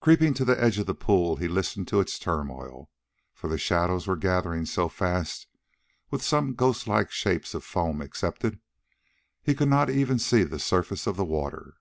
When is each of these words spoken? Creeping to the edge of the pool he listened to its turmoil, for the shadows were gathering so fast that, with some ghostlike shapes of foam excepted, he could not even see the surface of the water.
Creeping 0.00 0.34
to 0.34 0.44
the 0.44 0.62
edge 0.62 0.78
of 0.78 0.86
the 0.86 0.94
pool 0.94 1.34
he 1.34 1.48
listened 1.48 1.88
to 1.88 1.98
its 1.98 2.20
turmoil, 2.20 2.88
for 3.34 3.48
the 3.48 3.58
shadows 3.58 4.06
were 4.06 4.14
gathering 4.14 4.64
so 4.64 4.88
fast 4.88 5.48
that, 5.50 6.10
with 6.12 6.22
some 6.22 6.54
ghostlike 6.54 7.10
shapes 7.10 7.54
of 7.54 7.64
foam 7.64 8.00
excepted, 8.00 8.60
he 9.42 9.56
could 9.56 9.66
not 9.68 9.90
even 9.90 10.20
see 10.20 10.44
the 10.44 10.60
surface 10.60 11.08
of 11.08 11.16
the 11.16 11.24
water. 11.24 11.74